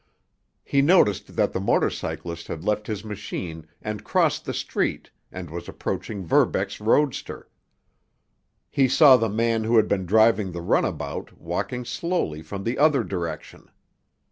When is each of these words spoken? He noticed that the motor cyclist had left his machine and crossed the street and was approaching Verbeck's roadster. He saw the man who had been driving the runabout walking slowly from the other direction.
He 0.63 0.81
noticed 0.81 1.35
that 1.35 1.53
the 1.53 1.59
motor 1.59 1.91
cyclist 1.91 2.47
had 2.47 2.63
left 2.63 2.87
his 2.87 3.03
machine 3.05 3.67
and 3.83 4.03
crossed 4.03 4.45
the 4.45 4.51
street 4.55 5.11
and 5.31 5.51
was 5.51 5.69
approaching 5.69 6.25
Verbeck's 6.25 6.79
roadster. 6.81 7.47
He 8.71 8.87
saw 8.87 9.15
the 9.15 9.29
man 9.29 9.63
who 9.63 9.75
had 9.77 9.87
been 9.87 10.07
driving 10.07 10.53
the 10.53 10.61
runabout 10.61 11.37
walking 11.37 11.85
slowly 11.85 12.41
from 12.41 12.63
the 12.63 12.79
other 12.79 13.03
direction. 13.03 13.69